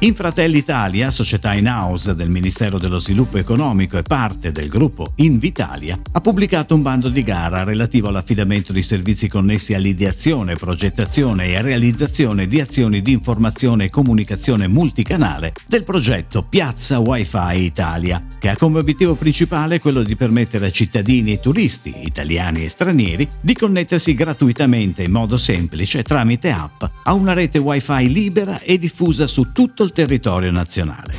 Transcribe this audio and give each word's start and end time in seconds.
In 0.00 0.14
Fratelli 0.14 0.58
Italia, 0.58 1.10
società 1.10 1.54
in 1.54 1.68
house 1.68 2.14
del 2.14 2.28
Ministero 2.28 2.76
dello 2.76 2.98
Sviluppo 2.98 3.38
Economico 3.38 3.96
e 3.96 4.02
parte 4.02 4.52
del 4.52 4.68
gruppo 4.68 5.12
Invitalia, 5.16 5.98
ha 6.12 6.20
pubblicato 6.20 6.74
un 6.74 6.82
bando 6.82 7.08
di 7.08 7.22
gara 7.22 7.64
relativo 7.64 8.08
all'affidamento 8.08 8.74
di 8.74 8.82
servizi 8.82 9.26
connessi 9.26 9.72
all'ideazione, 9.72 10.54
progettazione 10.54 11.48
e 11.48 11.62
realizzazione 11.62 12.46
di 12.46 12.60
azioni 12.60 13.00
di 13.00 13.12
informazione 13.12 13.84
e 13.86 13.90
comunicazione 13.90 14.68
multicanale 14.68 15.54
del 15.66 15.84
progetto 15.84 16.42
Piazza 16.42 16.98
Wi-Fi 16.98 17.56
Italia, 17.56 18.22
che 18.38 18.50
ha 18.50 18.56
come 18.56 18.80
obiettivo 18.80 19.14
principale 19.14 19.80
quello 19.80 20.02
di 20.02 20.14
permettere 20.14 20.66
a 20.66 20.70
cittadini 20.70 21.32
e 21.32 21.40
turisti, 21.40 22.02
italiani 22.02 22.64
e 22.64 22.68
stranieri, 22.68 23.26
di 23.40 23.54
connettersi 23.54 24.14
gratuitamente 24.14 25.04
in 25.04 25.12
modo 25.12 25.38
semplice 25.38 26.02
tramite 26.02 26.50
app 26.50 26.84
a 27.04 27.14
una 27.14 27.32
rete 27.32 27.58
Wi-Fi 27.58 28.12
libera 28.12 28.60
e 28.60 28.76
diffusa 28.76 29.26
su 29.26 29.52
tutto 29.52 29.84
il 29.86 29.92
territorio 29.92 30.50
nazionale. 30.50 31.18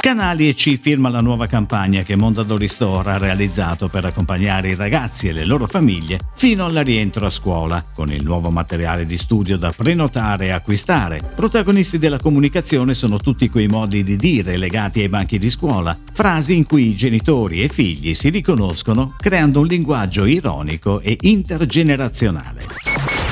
Canali 0.00 0.48
e 0.48 0.54
C 0.54 0.80
firma 0.80 1.10
la 1.10 1.20
nuova 1.20 1.46
campagna 1.46 2.02
che 2.02 2.16
Mondadori 2.16 2.66
Store 2.68 3.10
ha 3.10 3.18
realizzato 3.18 3.88
per 3.88 4.06
accompagnare 4.06 4.70
i 4.70 4.74
ragazzi 4.74 5.28
e 5.28 5.32
le 5.32 5.44
loro 5.44 5.66
famiglie 5.66 6.18
fino 6.34 6.64
al 6.64 6.72
rientro 6.72 7.26
a 7.26 7.30
scuola, 7.30 7.84
con 7.94 8.10
il 8.10 8.24
nuovo 8.24 8.50
materiale 8.50 9.04
di 9.04 9.18
studio 9.18 9.58
da 9.58 9.72
prenotare 9.76 10.46
e 10.46 10.50
acquistare. 10.52 11.20
Protagonisti 11.34 11.98
della 11.98 12.18
comunicazione 12.18 12.94
sono 12.94 13.18
tutti 13.18 13.50
quei 13.50 13.66
modi 13.66 14.02
di 14.02 14.16
dire 14.16 14.56
legati 14.56 15.00
ai 15.00 15.08
banchi 15.10 15.38
di 15.38 15.50
scuola, 15.50 15.96
frasi 16.12 16.56
in 16.56 16.64
cui 16.64 16.94
genitori 16.94 17.62
e 17.62 17.68
figli 17.68 18.14
si 18.14 18.30
riconoscono 18.30 19.14
creando 19.18 19.60
un 19.60 19.66
linguaggio 19.66 20.24
ironico 20.24 21.00
e 21.00 21.18
intergenerazionale. 21.20 22.89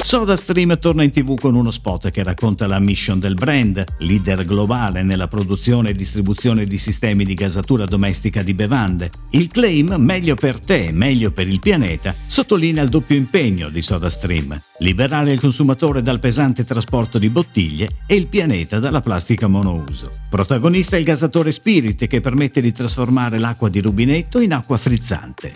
SodaStream 0.08 0.78
torna 0.78 1.02
in 1.02 1.10
tv 1.10 1.38
con 1.38 1.54
uno 1.54 1.70
spot 1.70 2.08
che 2.08 2.22
racconta 2.22 2.66
la 2.66 2.78
mission 2.78 3.20
del 3.20 3.34
brand, 3.34 3.84
leader 3.98 4.42
globale 4.46 5.02
nella 5.02 5.28
produzione 5.28 5.90
e 5.90 5.94
distribuzione 5.94 6.64
di 6.64 6.78
sistemi 6.78 7.26
di 7.26 7.34
gasatura 7.34 7.84
domestica 7.84 8.42
di 8.42 8.54
bevande. 8.54 9.10
Il 9.32 9.48
claim 9.48 9.96
meglio 9.98 10.34
per 10.34 10.60
te, 10.60 10.92
meglio 10.92 11.30
per 11.30 11.46
il 11.46 11.60
pianeta 11.60 12.14
sottolinea 12.26 12.84
il 12.84 12.88
doppio 12.88 13.16
impegno 13.16 13.68
di 13.68 13.82
SodaStream, 13.82 14.58
liberare 14.78 15.32
il 15.32 15.40
consumatore 15.40 16.00
dal 16.00 16.20
pesante 16.20 16.64
trasporto 16.64 17.18
di 17.18 17.28
bottiglie 17.28 17.98
e 18.06 18.14
il 18.14 18.28
pianeta 18.28 18.78
dalla 18.78 19.02
plastica 19.02 19.46
monouso. 19.46 20.10
Protagonista 20.30 20.96
è 20.96 21.00
il 21.00 21.04
gasatore 21.04 21.52
Spirit 21.52 22.06
che 22.06 22.22
permette 22.22 22.62
di 22.62 22.72
trasformare 22.72 23.38
l'acqua 23.38 23.68
di 23.68 23.80
rubinetto 23.80 24.40
in 24.40 24.54
acqua 24.54 24.78
frizzante. 24.78 25.52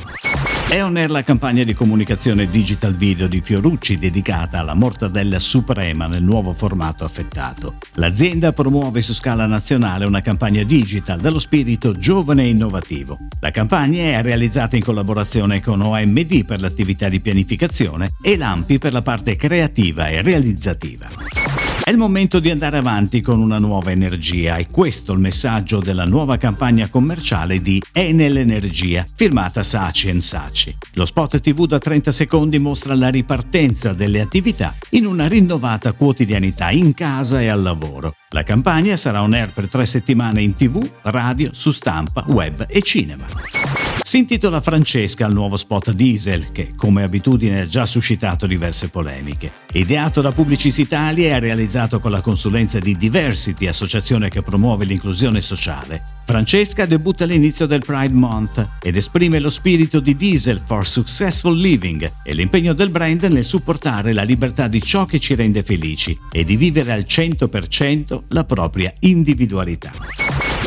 È 0.73 0.83
on 0.83 0.97
air 0.97 1.11
la 1.11 1.23
campagna 1.23 1.65
di 1.65 1.75
comunicazione 1.75 2.49
digital 2.49 2.95
video 2.95 3.27
di 3.27 3.43
Fiorucci 3.43 3.99
dedicata 3.99 4.59
alla 4.61 4.73
mortadella 4.73 5.39
suprema 5.39 6.07
nel 6.07 6.23
nuovo 6.23 6.55
formato 6.55 7.05
affettato. 7.05 7.75
L'azienda 7.97 8.55
promuove 8.55 9.03
su 9.03 9.13
scala 9.13 9.45
nazionale 9.45 10.07
una 10.07 10.23
campagna 10.23 10.63
digital 10.63 11.21
dallo 11.21 11.41
spirito 11.41 11.93
giovane 11.99 12.45
e 12.45 12.49
innovativo. 12.49 13.19
La 13.41 13.51
campagna 13.51 14.03
è 14.03 14.23
realizzata 14.23 14.75
in 14.75 14.83
collaborazione 14.83 15.61
con 15.61 15.83
OMD 15.83 16.47
per 16.47 16.63
l'attività 16.63 17.11
di 17.11 17.21
pianificazione 17.21 18.13
e 18.23 18.39
l'AMPI 18.39 18.79
per 18.79 18.95
la 18.95 19.03
parte 19.03 19.37
creativa 19.37 20.09
e 20.09 20.23
realizzativa. 20.23 21.07
È 21.85 21.91
il 21.91 21.97
momento 21.97 22.39
di 22.39 22.49
andare 22.49 22.77
avanti 22.77 23.21
con 23.21 23.41
una 23.41 23.59
nuova 23.59 23.91
energia 23.91 24.57
e 24.57 24.69
questo 24.71 25.15
il 25.15 25.19
messaggio 25.19 25.81
della 25.81 26.05
nuova 26.05 26.37
campagna 26.37 26.89
commerciale 26.89 27.61
di 27.61 27.83
Enel 27.93 28.39
Energia, 28.39 29.05
firmata 29.13 29.65
Saci 29.65 30.21
Saci. 30.23 30.77
Lo 30.95 31.05
spot 31.05 31.41
TV 31.41 31.67
da 31.67 31.81
30 31.81 32.13
secondi 32.13 32.61
mostra 32.61 32.95
la 32.95 33.09
ripartenza 33.09 33.93
delle 33.95 34.21
attività 34.21 34.77
in 34.91 35.07
una 35.07 35.27
rinnovata 35.27 35.91
quotidianità 35.91 36.71
in 36.71 36.95
casa 36.95 37.41
e 37.41 37.49
al 37.49 37.63
lavoro. 37.63 38.15
La 38.29 38.45
campagna 38.45 38.95
sarà 38.95 39.21
on 39.21 39.35
air 39.35 39.53
per 39.53 39.67
tre 39.67 39.85
settimane 39.85 40.41
in 40.41 40.55
TV, 40.55 40.89
radio, 41.03 41.51
su 41.53 41.73
stampa, 41.73 42.25
web 42.29 42.65
e 42.69 42.81
cinema. 42.83 43.27
Si 44.03 44.19
intitola 44.19 44.61
Francesca 44.61 45.27
il 45.27 45.33
nuovo 45.33 45.57
spot 45.57 45.93
diesel 45.93 46.53
che, 46.53 46.75
come 46.77 47.03
abitudine, 47.03 47.63
ha 47.63 47.67
già 47.67 47.87
suscitato 47.87 48.47
diverse 48.47 48.91
polemiche. 48.91 49.51
Ideato 49.73 50.21
da 50.21 50.33
Publicis 50.33 50.77
Italia 50.79 51.35
e 51.35 51.41
realizzato 51.41 51.99
con 51.99 52.11
la 52.11 52.21
consulenza 52.21 52.79
di 52.79 52.97
Diversity, 52.97 53.69
associazione 53.69 54.29
che 54.29 54.43
promuove 54.43 54.85
l'inclusione 54.85 55.41
sociale, 55.41 56.03
Francesca 56.27 56.85
debutta 56.85 57.25
all'inizio 57.25 57.67
del 57.67 57.85
Pride 57.85 58.13
Month 58.13 58.69
ed 58.83 58.97
esprime 58.97 59.39
lo 59.39 59.51
spirito 59.51 59.99
di 59.99 60.15
Diesel 60.15 60.61
for 60.63 60.87
Successful 60.87 61.57
Living 61.57 62.13
e 62.23 62.35
l'impegno 62.35 62.75
del 62.75 62.91
brand 62.91 63.23
nel 63.25 63.45
supportare 63.45 64.13
la 64.13 64.25
libertà 64.25 64.69
di 64.69 64.83
ciò 64.83 65.07
che 65.07 65.21
ci 65.21 65.35
rende 65.35 65.63
felici 65.63 66.19
e 66.31 66.45
di 66.45 66.57
vivere 66.57 66.93
al 66.93 67.07
100% 67.09 68.25
la 68.29 68.45
propria 68.45 68.93
individualità. 69.01 69.93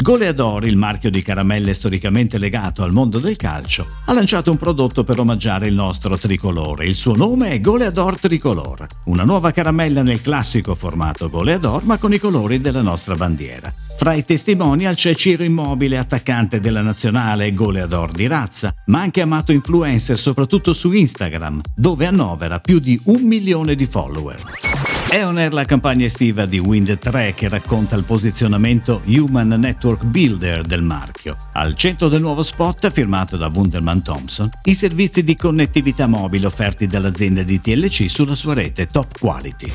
Goleador, 0.02 0.68
il 0.68 0.78
marchio 0.78 1.10
di 1.10 1.22
caramelle 1.22 1.74
storicamente 1.74 2.38
legato 2.38 2.84
al 2.84 2.92
mondo 2.92 3.18
del 3.18 3.38
calcio, 3.38 3.88
ha 4.06 4.14
lanciato 4.14 4.52
un 4.52 4.58
prodotto 4.58 5.04
per 5.04 5.20
omaggiare 5.20 5.68
il 5.68 5.74
nostro 5.74 6.18
tricolore. 6.18 6.86
Il 6.86 6.96
suo 6.96 7.16
nome 7.16 7.50
è 7.50 7.60
Goleador 7.60 8.20
Tricolor, 8.20 8.86
una 9.06 9.24
nuova 9.24 9.52
caramella 9.52 10.04
nel 10.04 10.22
classico 10.22 10.76
formato 10.76 11.30
Goleador 11.30 11.84
ma 11.86 11.98
con 11.98 12.14
i 12.14 12.20
colori 12.20 12.62
della 12.62 12.82
nostra 12.82 13.16
bandiera. 13.16 13.74
Fra 13.98 14.14
i 14.14 14.26
testimonial 14.26 14.96
c'è 14.96 15.16
Ciro 15.16 15.44
Immobile, 15.44 15.98
attaccante 15.98 16.60
della 16.60 16.82
nazionale 16.82 17.54
goleador 17.54 18.12
di 18.12 18.28
razza, 18.28 18.74
ma 18.88 19.00
anche 19.00 19.22
amato 19.22 19.54
influencer 19.54 20.20
soprattutto 20.20 20.74
su 20.74 20.92
Instagram, 20.92 21.62
dove 21.74 22.06
annovera 22.06 22.60
più 22.60 22.80
di 22.80 23.00
un 23.06 23.22
milione 23.22 23.74
di 23.76 23.86
follower. 23.86 24.95
È 25.08 25.24
on 25.24 25.38
air 25.38 25.54
la 25.54 25.66
campagna 25.66 26.06
estiva 26.06 26.46
di 26.46 26.58
Wind 26.60 26.98
3 26.98 27.34
che 27.36 27.48
racconta 27.48 27.96
il 27.96 28.04
posizionamento 28.04 29.02
Human 29.06 29.48
Network 29.48 30.04
Builder 30.04 30.64
del 30.64 30.82
marchio. 30.82 31.38
Al 31.54 31.76
centro 31.76 32.10
del 32.10 32.22
nuovo 32.22 32.44
spot, 32.44 32.92
firmato 32.92 33.38
da 33.38 33.48
Wunderman 33.48 34.02
Thompson, 34.02 34.50
i 34.64 34.74
servizi 34.74 35.24
di 35.24 35.36
connettività 35.36 36.08
mobile 36.08 36.48
offerti 36.48 36.88
dall'azienda 36.88 37.44
di 37.44 37.62
TLC 37.62 38.10
sulla 38.10 38.36
sua 38.36 38.56
rete 38.56 38.88
Top 38.88 39.18
Quality. 39.18 39.72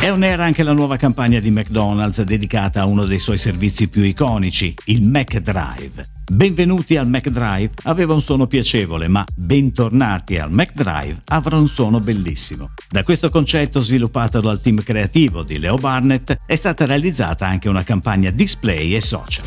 È 0.00 0.10
on 0.12 0.22
air 0.22 0.40
anche 0.40 0.62
la 0.62 0.74
nuova 0.74 0.96
campagna 0.96 1.40
di 1.40 1.50
McDonald's 1.50 2.22
dedicata 2.22 2.82
a 2.82 2.86
uno 2.86 3.04
dei 3.04 3.18
suoi 3.18 3.38
servizi 3.38 3.88
più 3.88 4.02
iconici, 4.02 4.74
il 4.84 5.08
Mac 5.08 5.38
Drive. 5.38 6.17
Benvenuti 6.30 6.98
al 6.98 7.08
McDrive 7.08 7.70
aveva 7.84 8.12
un 8.12 8.20
suono 8.20 8.46
piacevole, 8.46 9.08
ma 9.08 9.24
bentornati 9.34 10.36
al 10.36 10.52
McDrive 10.52 11.22
avrà 11.28 11.56
un 11.56 11.68
suono 11.68 12.00
bellissimo. 12.00 12.72
Da 12.90 13.02
questo 13.02 13.30
concetto 13.30 13.80
sviluppato 13.80 14.42
dal 14.42 14.60
team 14.60 14.82
creativo 14.82 15.42
di 15.42 15.58
Leo 15.58 15.76
Barnett 15.76 16.36
è 16.44 16.54
stata 16.54 16.84
realizzata 16.84 17.46
anche 17.46 17.70
una 17.70 17.82
campagna 17.82 18.28
display 18.30 18.94
e 18.94 19.00
social. 19.00 19.46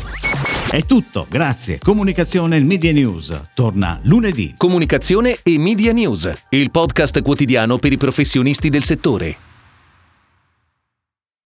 È 0.68 0.84
tutto, 0.84 1.26
grazie. 1.30 1.78
Comunicazione 1.78 2.56
e 2.56 2.60
Media 2.60 2.90
News 2.90 3.50
torna 3.54 4.00
lunedì. 4.02 4.54
Comunicazione 4.56 5.38
e 5.44 5.58
Media 5.60 5.92
News, 5.92 6.32
il 6.48 6.72
podcast 6.72 7.22
quotidiano 7.22 7.78
per 7.78 7.92
i 7.92 7.96
professionisti 7.96 8.70
del 8.70 8.82
settore. 8.82 9.51